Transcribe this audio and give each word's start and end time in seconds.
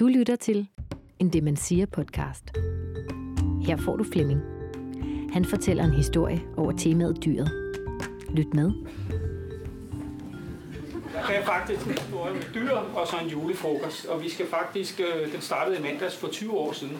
Du 0.00 0.06
lytter 0.06 0.36
til 0.36 0.68
en 1.18 1.32
Det 1.32 1.42
Man 1.42 1.56
Siger 1.56 1.86
podcast. 1.86 2.44
Her 3.66 3.76
får 3.76 3.96
du 3.96 4.04
Flemming. 4.12 4.40
Han 5.32 5.44
fortæller 5.44 5.84
en 5.84 5.94
historie 5.94 6.42
over 6.56 6.72
temaet 6.72 7.24
dyret. 7.24 7.50
Lyt 8.30 8.54
med. 8.54 8.72
Det 11.28 11.36
er 11.36 11.44
faktisk 11.44 11.86
en 11.86 11.92
historie 11.92 12.34
med 12.34 12.42
dyr 12.54 12.70
og 12.70 13.06
så 13.06 13.16
en 13.22 13.28
julefrokost. 13.28 14.06
Og 14.06 14.22
vi 14.22 14.28
skal 14.28 14.46
faktisk, 14.46 15.00
øh, 15.00 15.32
den 15.32 15.40
startede 15.40 15.78
i 15.78 15.82
mandags 15.82 16.16
for 16.16 16.28
20 16.28 16.52
år 16.52 16.72
siden. 16.72 16.98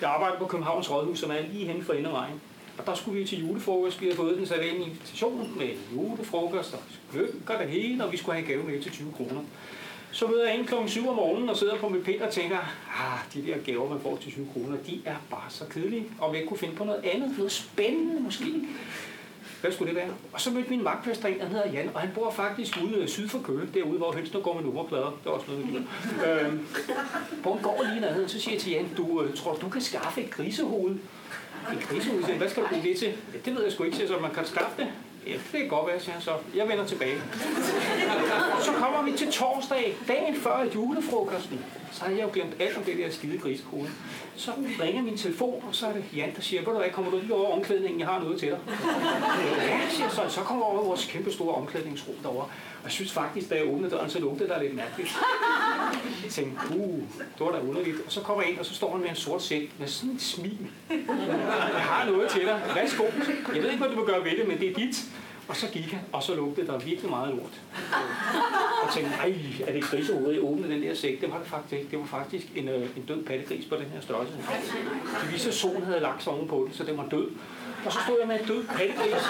Jeg 0.00 0.10
arbejder 0.10 0.38
på 0.38 0.46
Københavns 0.46 0.90
Rådhus, 0.90 1.18
som 1.18 1.30
er 1.30 1.40
lige 1.52 1.66
hen 1.66 1.82
for 1.82 1.92
Indervejen. 1.92 2.40
Og 2.78 2.86
der 2.86 2.94
skulle 2.94 3.20
vi 3.20 3.26
til 3.26 3.40
julefrokost. 3.46 4.00
Vi 4.00 4.06
havde 4.06 4.16
fået 4.16 4.38
den 4.38 4.46
sædvanlige 4.46 4.86
invitation 4.86 5.58
med 5.58 5.68
julefrokost 5.94 6.74
og 6.74 6.80
lykker 7.14 7.58
det 7.58 7.68
hele, 7.68 8.04
og 8.04 8.12
vi 8.12 8.16
skulle 8.16 8.34
have 8.34 8.42
en 8.42 8.48
gave 8.48 8.64
med 8.64 8.82
til 8.82 8.92
20 8.92 9.12
kroner. 9.12 9.40
Så 10.16 10.26
møder 10.26 10.46
jeg 10.46 10.58
ind 10.58 10.66
klokken 10.66 10.88
7 10.88 11.08
om 11.08 11.16
morgenen 11.16 11.48
og 11.48 11.56
sidder 11.56 11.76
på 11.76 11.88
mit 11.88 12.04
pind 12.04 12.20
og 12.20 12.32
tænker, 12.32 12.56
ah, 12.88 13.18
de 13.34 13.46
der 13.46 13.58
gaver, 13.58 13.88
man 13.88 14.00
får 14.00 14.16
til 14.16 14.32
20 14.32 14.48
kroner, 14.52 14.76
de 14.86 15.00
er 15.04 15.16
bare 15.30 15.44
så 15.48 15.64
kedelige. 15.70 16.04
Og 16.18 16.36
jeg 16.36 16.44
kunne 16.48 16.58
finde 16.58 16.74
på 16.74 16.84
noget 16.84 17.04
andet, 17.04 17.36
noget 17.36 17.52
spændende 17.52 18.20
måske. 18.20 18.44
Hvad 19.60 19.72
skulle 19.72 19.94
det 19.94 19.96
være? 19.96 20.08
Og 20.32 20.40
så 20.40 20.50
mødte 20.50 20.70
min 20.70 20.82
magtfester 20.82 21.28
en, 21.28 21.40
han 21.40 21.50
hedder 21.50 21.72
Jan, 21.72 21.90
og 21.94 22.00
han 22.00 22.10
bor 22.14 22.30
faktisk 22.30 22.78
ude 22.84 22.96
øh, 22.96 23.08
syd 23.08 23.28
for 23.28 23.38
Køge, 23.44 23.68
derude, 23.74 23.98
hvor 23.98 24.12
hønsene 24.12 24.40
går 24.40 24.54
med 24.54 24.62
nummerplader. 24.62 25.18
Det 25.24 25.26
er 25.26 25.30
også 25.30 25.46
noget, 25.48 25.66
vi 25.68 25.76
øhm, 26.26 26.66
På 27.42 27.52
en 27.52 27.58
gård 27.62 27.86
lige 27.90 28.00
nærheden, 28.00 28.28
så 28.28 28.40
siger 28.40 28.54
jeg 28.54 28.60
til 28.60 28.72
Jan, 28.72 28.88
du 28.96 29.22
øh, 29.22 29.36
tror, 29.36 29.54
du 29.54 29.68
kan 29.68 29.80
skaffe 29.80 30.20
et 30.20 30.30
grisehoved? 30.30 30.94
Et 31.72 31.88
grisehoved? 31.88 32.24
Hvad 32.24 32.48
skal 32.48 32.62
du 32.62 32.68
bruge 32.68 32.82
det 32.82 32.98
til? 32.98 33.08
Ja, 33.08 33.38
det 33.44 33.54
ved 33.54 33.62
jeg 33.62 33.72
sgu 33.72 33.84
ikke, 33.84 33.96
så 33.96 34.18
man 34.22 34.34
kan 34.34 34.46
skaffe 34.46 34.82
det. 34.82 34.88
Ja, 35.26 35.32
det 35.32 35.60
kan 35.60 35.68
godt 35.68 35.86
være, 35.86 36.00
siger 36.00 36.12
han 36.12 36.22
så. 36.22 36.32
Jeg 36.54 36.68
vender 36.68 36.86
tilbage. 36.86 37.18
Så 38.60 38.72
kommer 38.72 39.02
vi 39.02 39.12
til 39.16 39.32
torsdag, 39.32 39.96
dagen 40.08 40.36
før 40.36 40.66
julefrokosten. 40.74 41.64
Så 41.92 42.04
har 42.04 42.10
jeg 42.10 42.22
jo 42.22 42.30
glemt 42.32 42.56
alt 42.60 42.76
om 42.76 42.82
det 42.82 42.96
der 42.96 43.10
skide 43.10 43.38
grisekode. 43.38 43.88
Så 44.36 44.52
ringer 44.82 45.02
min 45.02 45.16
telefon, 45.16 45.64
og 45.68 45.74
så 45.74 45.86
er 45.86 45.92
det 45.92 46.04
Jan, 46.16 46.34
der 46.36 46.42
siger, 46.42 46.60
ved 46.60 46.72
du 46.72 46.78
hvad, 46.78 46.90
kommer 46.90 47.10
du 47.10 47.18
lige 47.18 47.34
over 47.34 47.56
omklædningen, 47.56 48.00
jeg 48.00 48.08
har 48.08 48.20
noget 48.20 48.38
til 48.40 48.48
dig. 48.48 48.58
Ja, 49.68 49.80
siger 49.90 50.08
så, 50.08 50.22
så 50.28 50.40
kommer 50.40 50.64
over 50.64 50.82
vores 50.82 51.04
kæmpe 51.04 51.32
store 51.32 51.54
omklædningsrum 51.54 52.14
derovre. 52.22 52.44
Og 52.78 52.84
jeg 52.84 52.92
synes 52.92 53.12
faktisk, 53.12 53.50
da 53.50 53.54
jeg 53.54 53.64
åbnede 53.68 53.90
døren, 53.90 54.10
så 54.10 54.20
lugtede 54.20 54.48
der 54.48 54.62
lidt 54.62 54.74
mærkeligt. 54.74 55.16
Jeg 56.24 56.30
tænkte, 56.30 56.60
uh, 56.76 56.98
det 57.18 57.40
var 57.40 57.52
da 57.52 57.60
underligt. 57.60 57.96
Og 58.06 58.12
så 58.12 58.20
kommer 58.20 58.42
jeg 58.42 58.50
ind, 58.50 58.58
og 58.60 58.66
så 58.66 58.74
står 58.74 58.92
han 58.92 59.00
med 59.00 59.08
en 59.10 59.16
sort 59.16 59.42
sæk 59.42 59.72
med 59.78 59.86
sådan 59.88 60.10
et 60.10 60.22
smil. 60.22 60.58
Jeg 60.90 61.82
har 61.82 62.04
noget 62.10 62.30
til 62.30 62.40
dig. 62.40 62.60
Værsgo. 62.74 63.04
Jeg 63.54 63.62
ved 63.62 63.70
ikke, 63.70 63.84
hvad 63.84 63.88
du 63.88 63.96
vil 63.96 64.14
gøre 64.14 64.24
ved 64.24 64.30
det, 64.30 64.48
men 64.48 64.58
det 64.60 64.70
er 64.70 64.74
dit. 64.74 65.04
Og 65.48 65.56
så 65.56 65.66
gik 65.72 65.92
han, 65.92 66.00
og 66.12 66.22
så 66.22 66.34
lugtede 66.34 66.66
der 66.66 66.78
virkelig 66.78 67.10
meget 67.10 67.34
lort. 67.34 67.60
Og 68.82 68.94
tænkte, 68.94 69.10
nej, 69.10 69.34
er 69.66 69.72
det 69.72 69.82
grisehovedet, 69.84 70.34
jeg 70.34 70.44
åbnede 70.44 70.74
den 70.74 70.82
der 70.82 70.94
sæk? 70.94 71.20
Det 71.20 71.30
var 71.30 71.38
det 71.38 71.46
faktisk 71.46 71.72
ikke. 71.72 71.90
Det 71.90 71.98
var 71.98 72.06
faktisk 72.06 72.46
en, 72.56 72.68
øh, 72.68 72.88
en 72.96 73.02
død 73.08 73.24
pattegris 73.24 73.64
på 73.64 73.74
den 73.76 73.86
her 73.94 74.00
størrelse. 74.00 74.32
Det 75.22 75.32
viste, 75.32 75.48
at 75.48 75.54
solen 75.54 75.82
havde 75.82 76.00
lagt 76.00 76.22
sig 76.22 76.32
på 76.48 76.64
den, 76.66 76.74
så 76.74 76.84
den 76.84 76.96
var 76.96 77.06
død. 77.10 77.28
Og 77.84 77.92
så 77.92 77.98
stod 78.06 78.16
jeg 78.20 78.28
med 78.28 78.40
en 78.40 78.46
død 78.46 78.64
pattegris. 78.64 79.24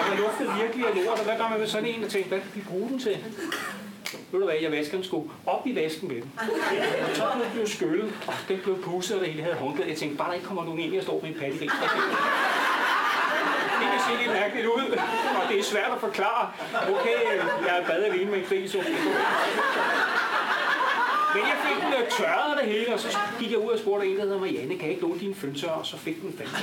Og 0.00 0.10
jeg 0.10 0.18
lugtede 0.18 0.50
virkelig 0.62 0.86
af 0.86 0.94
lort, 1.04 1.18
og 1.18 1.24
hvad 1.24 1.36
gør 1.36 1.48
man 1.48 1.58
med 1.58 1.66
sådan 1.66 1.88
en, 1.88 2.04
og 2.04 2.10
tænkte, 2.10 2.28
hvad 2.28 2.40
kan 2.40 2.50
vi 2.54 2.60
bruge 2.68 2.88
den 2.88 2.98
til? 2.98 3.16
Ved 4.32 4.40
du 4.40 4.44
hvad, 4.44 4.54
jeg 4.62 4.72
vasker 4.72 4.96
den 4.96 5.04
sko 5.04 5.30
op 5.46 5.66
i 5.66 5.74
vasken 5.74 6.08
med 6.08 6.16
den. 6.16 6.32
Og 7.10 7.16
så 7.16 7.26
blev 7.34 7.44
den 7.44 7.52
blev 7.54 7.66
skyllet, 7.66 8.12
og 8.26 8.34
den 8.48 8.58
blev 8.62 8.82
pusset, 8.82 9.16
og 9.16 9.20
det 9.20 9.32
hele 9.32 9.42
havde 9.42 9.56
håndklæde. 9.56 9.88
Jeg 9.88 9.98
tænkte, 9.98 10.18
bare 10.18 10.28
der 10.28 10.34
ikke 10.34 10.46
kommer 10.46 10.64
nogen 10.64 10.80
ind, 10.80 10.94
jeg 10.94 11.02
står 11.02 11.20
med 11.22 11.28
en 11.30 11.36
pattegris. 11.40 11.70
Det 13.98 14.06
kan 14.08 14.18
lidt 14.22 14.32
mærkeligt 14.40 14.66
ud, 14.66 14.98
og 15.42 15.48
det 15.48 15.58
er 15.58 15.62
svært 15.62 15.90
at 15.94 16.00
forklare. 16.00 16.50
Okay, 16.94 17.18
øh, 17.32 17.44
jeg 17.66 17.78
er 17.78 17.86
bad 17.86 18.04
alene 18.04 18.30
med 18.30 18.38
en 18.38 18.44
gris. 18.48 18.76
Men 21.34 21.42
jeg 21.42 21.56
fik 21.66 21.78
den 21.84 21.92
øh, 21.92 22.08
tørret 22.18 22.58
det 22.60 22.66
hele, 22.72 22.94
og 22.94 23.00
så 23.00 23.18
gik 23.38 23.50
jeg 23.50 23.58
ud 23.58 23.70
og 23.70 23.78
spurgte 23.78 24.06
en, 24.06 24.16
der 24.16 24.22
hedder 24.22 24.38
Marianne, 24.38 24.74
kan 24.74 24.82
jeg 24.82 24.90
ikke 24.90 25.02
låne 25.02 25.20
dine 25.20 25.34
fønser? 25.34 25.70
Og 25.70 25.86
så 25.86 25.96
fik 25.96 26.22
den 26.22 26.34
fandme. 26.38 26.58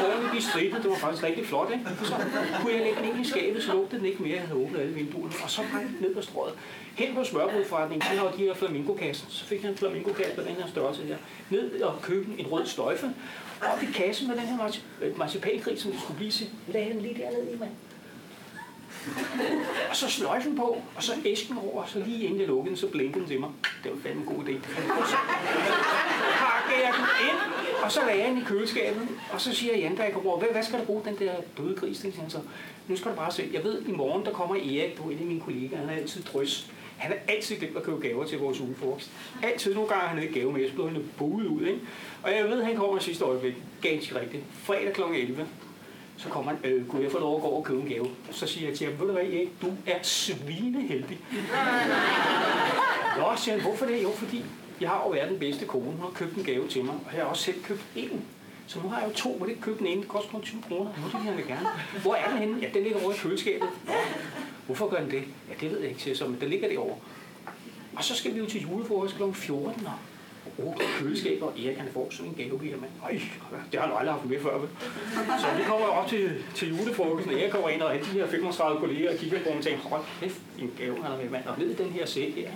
Så 0.00 0.01
alle 0.42 0.50
strippet, 0.50 0.82
det 0.82 0.90
var 0.90 0.96
faktisk 0.96 1.22
rigtig 1.22 1.46
flot, 1.46 1.70
ikke? 1.72 1.84
Så 2.04 2.14
kunne 2.60 2.72
jeg 2.72 2.82
lægge 2.82 2.98
den 3.00 3.08
ind 3.08 3.26
i 3.26 3.28
skabet, 3.28 3.62
så 3.62 3.72
lugtede 3.72 4.00
den 4.00 4.06
ikke 4.06 4.22
mere, 4.22 4.34
jeg 4.34 4.46
havde 4.46 4.60
åbnet 4.60 4.80
alle 4.80 4.94
vinduerne. 4.94 5.32
Og 5.44 5.50
så 5.50 5.62
brændte 5.72 5.92
den 5.94 6.00
ned 6.00 6.14
på 6.14 6.22
strået. 6.22 6.54
Hen 6.94 7.14
på 7.14 7.24
smørbrudforretningen, 7.24 8.12
de 8.12 8.18
har 8.18 8.30
de 8.30 8.44
her 8.44 8.54
flamingokassen, 8.54 9.26
Så 9.30 9.44
fik 9.44 9.62
jeg 9.62 9.70
en 9.70 9.76
flamingokasse 9.76 10.34
på 10.34 10.42
den 10.42 10.54
her 10.54 10.66
størrelse 10.68 11.02
her. 11.02 11.16
Ned 11.50 11.82
og 11.82 12.02
købte 12.02 12.30
en 12.38 12.46
rød 12.46 12.66
støjfe, 12.66 13.10
Op 13.72 13.82
i 13.82 13.86
kassen 13.94 14.28
med 14.28 14.36
den 14.36 14.44
her 14.44 14.76
øh, 15.02 15.18
marcipankrig, 15.18 15.80
som 15.80 15.90
det 15.92 16.00
skulle 16.00 16.16
blive 16.16 16.30
til. 16.30 16.46
Lagde 16.68 16.92
den 16.92 17.02
lige 17.02 17.14
dernede 17.14 17.52
i, 17.52 17.58
mand. 17.58 17.70
Og 19.90 19.96
så 19.96 20.10
sløjfen 20.10 20.56
på, 20.56 20.82
og 20.96 21.02
så 21.02 21.12
æsken 21.24 21.58
over, 21.58 21.84
så 21.86 21.98
lige 21.98 22.24
inden 22.24 22.40
jeg 22.40 22.48
lukkede 22.48 22.68
den, 22.68 22.76
så 22.76 22.88
blinkede 22.88 23.20
den 23.20 23.28
til 23.28 23.40
mig. 23.40 23.50
Det 23.84 23.92
var 23.92 23.98
fandme 24.02 24.20
en 24.20 24.26
god 24.26 24.44
idé. 24.44 24.54
Og 25.00 25.08
så 25.08 25.16
pakkede 26.44 26.80
jeg 26.86 26.92
den 26.98 27.06
ind, 27.28 27.61
og 27.82 27.92
så 27.92 28.00
lagde 28.06 28.20
jeg 28.20 28.28
den 28.28 28.38
i 28.38 28.44
køleskabet. 28.44 29.08
Og 29.32 29.40
så 29.40 29.54
siger 29.54 29.76
Jan, 29.76 29.98
jeg 29.98 30.12
kommer 30.12 30.30
over, 30.30 30.38
hvad, 30.38 30.48
hvad 30.52 30.62
skal 30.62 30.78
du 30.78 30.84
bruge 30.84 31.02
den 31.04 31.18
der 31.18 31.32
døde 31.58 31.74
gris 31.76 31.98
til? 31.98 32.14
Han 32.20 32.30
så, 32.30 32.38
nu 32.88 32.96
skal 32.96 33.10
du 33.10 33.16
bare 33.16 33.32
se, 33.32 33.50
jeg 33.52 33.64
ved, 33.64 33.82
i 33.82 33.92
morgen 33.92 34.24
der 34.24 34.32
kommer 34.32 34.54
Erik, 34.56 34.98
du 34.98 35.08
er 35.08 35.12
en 35.12 35.18
af 35.18 35.24
mine 35.24 35.40
kollegaer, 35.40 35.80
han 35.80 35.88
er 35.88 35.92
altid 35.92 36.22
drøs. 36.22 36.70
Han 36.98 37.12
er 37.12 37.16
altid 37.28 37.56
glemt 37.56 37.76
at 37.76 37.82
købe 37.82 38.00
gaver 38.00 38.24
til 38.24 38.38
vores 38.38 38.60
ugefrokost. 38.60 39.10
Altid 39.42 39.74
nogle 39.74 39.88
gange, 39.88 40.08
han 40.08 40.18
havde 40.18 40.32
gave 40.32 40.52
med, 40.52 40.68
så 40.68 40.74
blev 40.74 40.88
han 40.90 41.10
buet 41.18 41.46
ud, 41.46 41.66
ikke? 41.66 41.80
Og 42.22 42.30
jeg 42.36 42.44
ved, 42.44 42.62
han 42.62 42.76
kommer 42.76 42.98
sidste 42.98 43.24
øjeblik, 43.24 43.54
ganske 43.82 44.20
rigtigt. 44.20 44.42
Fredag 44.52 44.92
kl. 44.92 45.00
11, 45.14 45.46
så 46.16 46.28
kommer 46.28 46.52
han, 46.52 46.72
øh, 46.72 46.86
kunne 46.86 47.02
jeg 47.02 47.12
få 47.12 47.18
lov 47.18 47.36
at 47.36 47.42
gå 47.42 47.48
over 47.48 47.58
og 47.58 47.64
købe 47.64 47.80
en 47.80 47.88
gave? 47.88 48.06
Så 48.30 48.46
siger 48.46 48.68
jeg 48.68 48.78
til 48.78 48.86
ham, 48.86 49.00
ved 49.00 49.06
du 49.06 49.12
hvad, 49.12 49.22
Erik, 49.22 49.48
du 49.62 49.66
er 49.86 50.02
svineheldig. 50.02 51.18
Nå, 53.18 53.24
siger 53.36 53.54
han, 53.54 53.62
hvorfor 53.62 53.86
det? 53.86 54.02
Jo, 54.02 54.10
fordi 54.10 54.44
jeg 54.82 54.90
har 54.90 55.02
jo 55.04 55.10
været 55.10 55.30
den 55.30 55.38
bedste 55.38 55.66
kone, 55.66 55.84
hun 55.84 56.00
har 56.00 56.10
købt 56.14 56.34
en 56.34 56.44
gave 56.44 56.68
til 56.68 56.84
mig, 56.84 56.94
og 57.06 57.12
jeg 57.14 57.22
har 57.22 57.28
også 57.28 57.42
selv 57.42 57.62
købt 57.62 57.84
en. 57.96 58.24
Så 58.66 58.80
nu 58.82 58.88
har 58.88 59.00
jeg 59.00 59.08
jo 59.08 59.14
to, 59.14 59.36
må 59.38 59.44
det 59.44 59.50
ikke 59.50 59.62
købe 59.62 59.78
den 59.78 59.86
ene, 59.86 60.00
det 60.00 60.08
koster 60.08 60.30
kun 60.30 60.42
20 60.42 60.62
kroner. 60.62 60.90
Nu 61.02 61.18
det 61.18 61.36
vil 61.36 61.36
jeg 61.36 61.46
gerne. 61.46 61.68
Hvor 62.02 62.14
er 62.14 62.28
den 62.28 62.38
henne? 62.38 62.58
Ja, 62.62 62.68
den 62.74 62.82
ligger 62.82 63.02
over 63.02 63.12
i 63.12 63.16
køleskabet. 63.16 63.68
Nå, 63.86 63.92
hvorfor 64.66 64.88
gør 64.88 65.00
den 65.00 65.10
det? 65.10 65.22
Ja, 65.48 65.54
det 65.60 65.70
ved 65.70 65.80
jeg 65.80 65.88
ikke, 65.88 66.02
siger 66.02 66.10
jeg 66.12 66.18
så, 66.18 66.26
men 66.26 66.40
den 66.40 66.48
ligger 66.48 66.68
derovre. 66.68 66.96
Og 67.96 68.04
så 68.04 68.14
skal 68.14 68.34
vi 68.34 68.38
jo 68.38 68.46
til 68.46 68.60
julefrokost 68.60 69.16
kl. 69.16 69.22
14. 69.32 69.86
Og 69.86 69.92
brugt 70.56 70.82
køleskabet, 70.98 71.42
og 71.42 71.52
Erik 71.58 71.76
han 71.76 71.88
får 71.92 72.08
sådan 72.10 72.26
en 72.26 72.34
gave 72.34 72.60
her, 72.64 72.76
mand. 72.76 72.92
Øj, 73.04 73.12
det 73.72 73.80
har 73.80 73.86
han 73.86 73.96
aldrig 73.98 74.14
haft 74.14 74.24
med 74.24 74.40
før. 74.40 74.58
Vel? 74.58 74.68
Så 75.40 75.46
vi 75.56 75.62
kommer 75.66 75.86
op 75.86 76.08
til, 76.08 76.30
til 76.54 76.68
julefrokosten, 76.68 77.34
og 77.34 77.40
jeg 77.40 77.50
kommer 77.50 77.68
ind, 77.68 77.82
og 77.82 77.94
alle 77.94 78.04
de 78.06 78.10
her 78.10 78.26
35 78.26 78.80
kolleger 78.80 79.16
kigger 79.16 79.38
på 79.38 79.48
ham 79.48 79.58
og 79.58 79.64
tænker, 79.64 79.82
hold 79.88 80.02
kæft, 80.20 80.40
en 80.58 80.70
gave 80.78 80.94
han 81.02 81.10
har 81.10 81.16
med, 81.16 81.30
mand. 81.30 81.46
Og 81.46 81.62
i 81.62 81.74
den 81.74 81.90
her 81.90 82.06
sæk 82.06 82.34
her. 82.34 82.50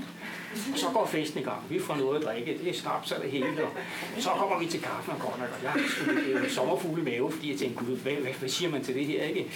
Og 0.73 0.79
så 0.79 0.87
går 0.95 1.07
festen 1.07 1.41
i 1.41 1.45
gang. 1.45 1.61
Vi 1.71 1.79
får 1.79 1.97
noget 1.97 2.19
at 2.19 2.25
drikke. 2.25 2.59
Det 2.63 2.69
er 2.69 2.75
snaps 2.75 3.13
og 3.13 3.23
det 3.23 3.31
hele. 3.31 3.47
Og 4.17 4.23
så 4.23 4.31
kommer 4.31 4.59
vi 4.59 4.67
til 4.67 4.81
kaffen 4.81 5.13
og 5.13 5.21
godt 5.21 5.39
nok, 5.39 5.49
og 5.57 5.63
jeg 5.63 5.71
har 5.71 5.81
sgu 5.89 6.11
en 6.11 6.19
øh, 6.19 6.51
sommerfugle 6.51 7.03
mave, 7.03 7.33
fordi 7.33 7.51
jeg 7.51 7.59
tænker, 7.59 7.85
gud, 7.85 7.97
hvad, 7.97 8.13
hvad, 8.13 8.33
hvad, 8.33 8.49
siger 8.49 8.71
man 8.71 8.85
til 8.85 8.95
det 8.95 9.07
her, 9.07 9.23
ikke? 9.23 9.47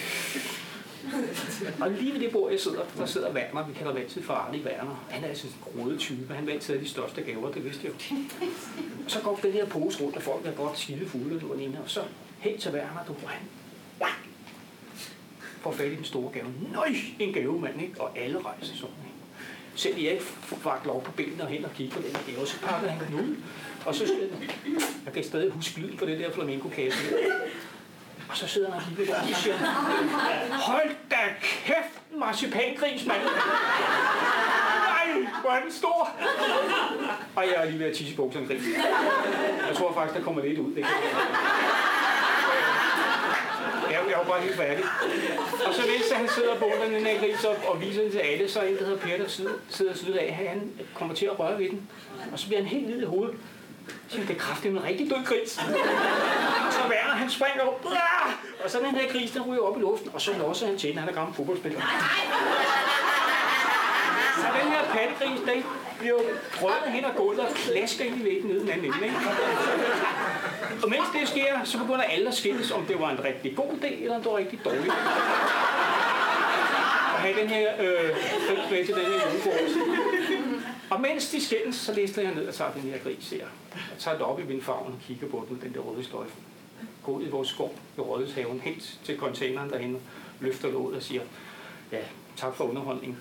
Og 1.81 1.91
lige 1.91 2.13
ved 2.13 2.19
det 2.19 2.31
bord, 2.31 2.51
jeg 2.51 2.59
sidder, 2.59 2.81
der 2.97 3.05
sidder 3.05 3.33
Werner, 3.33 3.67
vi 3.67 3.73
kalder 3.73 3.95
altid 3.95 4.23
for 4.23 4.33
Arne 4.33 4.57
Werner. 4.57 5.05
Han 5.09 5.23
er 5.23 5.27
altså 5.27 5.47
en 5.47 5.53
grådet 5.61 5.99
type, 5.99 6.33
han 6.33 6.47
vandt 6.47 6.63
de 6.81 6.89
største 6.89 7.21
gaver, 7.21 7.51
det 7.51 7.65
vidste 7.65 7.81
jeg 7.83 7.91
jo. 8.11 8.15
Og 9.05 9.11
så 9.11 9.19
går 9.19 9.39
den 9.43 9.51
her 9.51 9.65
pose 9.65 10.03
rundt, 10.03 10.15
og 10.15 10.21
folk 10.23 10.45
er 10.45 10.51
godt 10.51 10.79
skide 10.79 11.09
fulde, 11.09 11.39
du 11.39 11.53
ene, 11.53 11.79
og 11.83 11.89
så 11.89 12.01
helt 12.39 12.61
til 12.61 12.71
Werner, 12.71 13.05
du 13.07 13.15
han 13.25 13.47
får 15.61 15.71
fat 15.71 15.91
i 15.91 15.95
den 15.95 16.03
store 16.03 16.31
gave. 16.31 16.45
Nøj, 16.73 16.95
en 17.19 17.33
gave, 17.33 17.61
mand, 17.61 17.81
ikke? 17.81 18.01
Og 18.01 18.17
alle 18.17 18.39
rejser 18.39 18.75
sådan, 18.75 18.95
ikke? 19.05 19.17
Selv 19.75 19.99
jeg 19.99 20.11
ikke 20.11 20.25
lov 20.85 21.03
på 21.03 21.11
benene 21.11 21.43
og 21.43 21.49
hen 21.49 21.65
og 21.65 21.71
kigge 21.75 21.93
på 21.93 22.01
den 22.01 22.15
her 22.15 22.35
gave, 22.35 22.47
så 22.47 22.59
pakker 22.59 22.89
han 22.89 23.07
den 23.07 23.15
ud. 23.19 23.35
Og 23.85 23.95
så 23.95 24.07
siger 24.07 24.19
den, 24.19 24.49
jeg 25.05 25.13
kan 25.13 25.23
stadig 25.23 25.51
huske 25.51 25.79
lyden 25.79 25.97
på 25.97 26.05
det 26.05 26.19
der 26.19 26.31
flamenco-kasse. 26.31 26.99
Og 28.31 28.37
så 28.37 28.47
sidder 28.47 28.71
han 28.71 28.93
lige 28.97 29.11
der, 29.11 29.21
og 29.21 29.27
siger 29.35 29.55
hold 30.51 30.89
da 31.11 31.17
kæft, 31.41 32.01
marcipangris, 32.17 33.05
mand. 33.05 33.21
Nej, 34.91 35.31
hvor 35.41 35.49
er 35.49 35.61
den 35.61 35.71
stor. 35.71 36.09
Og 37.35 37.43
jeg 37.43 37.55
er 37.55 37.65
lige 37.65 37.79
ved 37.79 37.85
at 37.85 37.95
tisse 37.95 38.13
i 38.13 38.15
bukserne 38.15 38.47
gris. 38.47 38.61
Jeg 39.67 39.75
tror 39.75 39.93
faktisk, 39.93 40.17
der 40.17 40.23
kommer 40.23 40.41
lidt 40.41 40.59
ud. 40.59 40.75
Ikke? 40.75 40.89
jeg, 43.91 43.99
jeg 44.09 44.17
var 44.17 44.23
bare 44.23 44.41
helt 44.41 44.55
færdig. 44.55 44.83
Og 45.65 45.73
så 45.73 45.81
mens 45.81 46.11
han 46.15 46.29
sidder 46.29 46.55
på 46.55 46.71
den 46.85 47.05
her 47.05 47.19
gris 47.19 47.43
op 47.43 47.63
og 47.67 47.81
viser 47.81 48.01
den 48.01 48.11
til 48.11 48.19
alle, 48.19 48.49
så 48.49 48.59
er 48.59 48.63
en, 48.63 48.77
der 48.77 48.85
hedder 48.85 48.99
Per, 48.99 49.17
der 49.17 49.27
sidder, 49.27 49.51
sidder 49.69 49.93
side 49.93 50.19
af, 50.19 50.33
han 50.33 50.71
kommer 50.93 51.15
til 51.15 51.25
at 51.25 51.39
røre 51.39 51.59
ved 51.59 51.69
den. 51.69 51.89
Og 52.31 52.39
så 52.39 52.47
bliver 52.47 52.61
han 52.61 52.69
helt 52.69 52.85
hvid 52.85 53.01
i 53.01 53.05
hovedet. 53.05 53.35
Så 54.07 54.15
siger 54.15 54.27
det 54.27 54.35
er 54.35 54.39
kraftigt 54.39 54.73
en 54.73 54.83
rigtig 54.83 55.09
død 55.09 55.25
gris. 55.25 55.59
Han 57.21 57.29
springer 57.29 57.61
op. 57.61 57.85
Og 58.63 58.71
så 58.71 58.79
den 58.79 58.95
her 58.95 59.11
gris, 59.11 59.31
den 59.31 59.41
ryger 59.41 59.61
op 59.61 59.77
i 59.77 59.81
luften, 59.81 60.09
og 60.13 60.21
så 60.21 60.31
låser 60.37 60.67
han 60.67 60.77
til. 60.77 60.99
Han 60.99 61.09
er 61.09 61.13
gammel 61.13 61.35
fodboldspiller. 61.35 61.81
Så 64.35 64.47
den 64.61 64.71
her 64.71 64.83
pattegris, 64.93 65.39
den 65.39 65.63
bliver 65.99 66.19
røget 66.61 66.91
hen 66.93 67.05
og 67.05 67.15
gulvet 67.15 67.39
og 67.39 67.53
klasker 67.55 68.05
ind 68.05 68.21
i 68.21 68.23
væggen 68.23 68.49
nede 68.49 68.59
den 68.59 68.69
anden 68.69 68.85
ende. 68.85 69.05
Ikke? 69.05 69.17
Og 70.83 70.89
mens 70.89 71.03
det 71.13 71.27
sker, 71.27 71.63
så 71.63 71.77
begynder 71.77 72.01
alle 72.01 72.27
at 72.27 72.33
skilles, 72.33 72.71
om 72.71 72.85
det 72.85 72.99
var 72.99 73.09
en 73.09 73.23
rigtig 73.23 73.55
god 73.55 73.71
idé, 73.71 74.03
eller 74.03 74.15
om 74.15 74.21
det 74.21 74.31
var 74.31 74.37
rigtig 74.37 74.59
dårlig. 74.65 74.91
At 77.15 77.21
have 77.21 77.41
den 77.41 77.49
her 77.49 77.67
øh, 77.79 78.09
med 78.71 78.85
til 78.85 78.95
den 78.95 79.05
her 79.05 79.29
julefrokost. 79.29 79.77
Og 80.89 81.01
mens 81.01 81.29
de 81.29 81.45
skændes, 81.45 81.75
så 81.75 81.93
læste 81.93 82.21
jeg 82.21 82.33
ned 82.33 82.47
og 82.47 82.53
tager 82.53 82.71
den 82.71 82.81
her 82.81 82.97
gris 82.97 83.29
her. 83.29 83.45
Jeg 83.73 83.99
tager 83.99 84.17
det 84.17 84.25
op 84.25 84.39
i 84.39 84.43
vindfarven 84.43 84.93
og 84.93 84.99
kigger 85.07 85.27
på 85.27 85.45
den, 85.49 85.61
den 85.63 85.73
der 85.73 85.79
røde 85.79 86.03
sløjfe. 86.03 86.33
Går 87.05 87.11
ud 87.11 87.23
i 87.23 87.29
vores 87.29 87.47
skov 87.47 87.75
i 87.97 88.01
Rådhushaven, 88.01 88.59
helt 88.59 88.99
til 89.03 89.17
containeren 89.17 89.69
derhen, 89.69 89.97
løfter 90.39 90.71
låget 90.71 90.95
og 90.95 91.01
siger, 91.03 91.21
ja, 91.91 91.99
tak 92.37 92.55
for 92.55 92.63
underholdningen. 92.63 93.17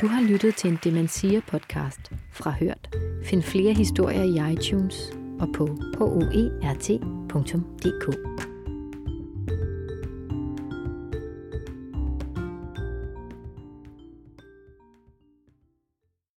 Du 0.00 0.06
har 0.06 0.22
lyttet 0.22 0.56
til 0.56 0.70
en 0.70 0.78
Demensia-podcast 0.84 2.12
fra 2.32 2.50
Hørt. 2.50 2.96
Find 3.24 3.42
flere 3.42 3.72
historier 3.72 4.22
i 4.22 4.52
iTunes 4.52 5.12
og 5.40 5.48
på 5.54 5.66
hoert.dk. 5.98 7.30